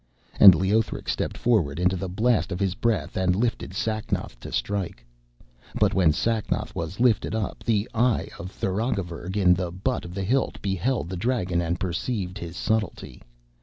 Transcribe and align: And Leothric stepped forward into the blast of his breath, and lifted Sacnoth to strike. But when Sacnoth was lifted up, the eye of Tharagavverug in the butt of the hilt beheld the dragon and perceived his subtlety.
And 0.39 0.55
Leothric 0.55 1.07
stepped 1.07 1.37
forward 1.37 1.79
into 1.79 1.95
the 1.95 2.09
blast 2.09 2.51
of 2.51 2.59
his 2.59 2.73
breath, 2.73 3.15
and 3.15 3.35
lifted 3.35 3.75
Sacnoth 3.75 4.39
to 4.39 4.51
strike. 4.51 5.05
But 5.79 5.93
when 5.93 6.11
Sacnoth 6.11 6.73
was 6.73 6.99
lifted 6.99 7.35
up, 7.35 7.63
the 7.63 7.87
eye 7.93 8.29
of 8.39 8.51
Tharagavverug 8.51 9.37
in 9.37 9.53
the 9.53 9.71
butt 9.71 10.03
of 10.03 10.15
the 10.15 10.23
hilt 10.23 10.59
beheld 10.59 11.07
the 11.09 11.17
dragon 11.17 11.61
and 11.61 11.79
perceived 11.79 12.39
his 12.39 12.57
subtlety. 12.57 13.21